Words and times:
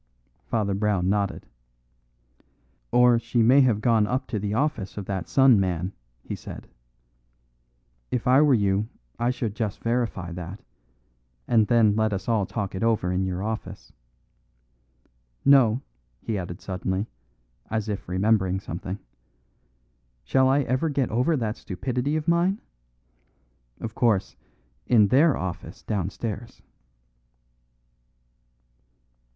Father 0.47 0.73
Brown 0.73 1.09
nodded. 1.09 1.45
"Or, 2.91 3.19
she 3.19 3.43
may 3.43 3.61
have 3.61 3.81
gone 3.81 4.07
up 4.07 4.25
to 4.29 4.39
the 4.39 4.55
office 4.55 4.97
of 4.97 5.05
that 5.05 5.27
sun 5.29 5.59
man," 5.59 5.91
he 6.23 6.33
said. 6.33 6.67
"If 8.09 8.25
I 8.25 8.41
were 8.41 8.55
you 8.55 8.87
I 9.19 9.29
should 9.29 9.53
just 9.53 9.83
verify 9.83 10.31
that, 10.31 10.63
and 11.47 11.67
then 11.67 11.95
let 11.95 12.13
us 12.13 12.27
all 12.27 12.47
talk 12.47 12.73
it 12.73 12.81
over 12.81 13.11
in 13.11 13.27
your 13.27 13.43
office. 13.43 13.93
No," 15.45 15.83
he 16.19 16.35
added 16.35 16.61
suddenly, 16.61 17.05
as 17.69 17.87
if 17.87 18.09
remembering 18.09 18.59
something, 18.59 18.97
"shall 20.23 20.49
I 20.49 20.61
ever 20.61 20.89
get 20.89 21.11
over 21.11 21.37
that 21.37 21.57
stupidity 21.57 22.15
of 22.15 22.27
mine? 22.27 22.59
Of 23.79 23.93
course, 23.93 24.35
in 24.87 25.09
their 25.09 25.37
office 25.37 25.83
downstairs." 25.83 26.63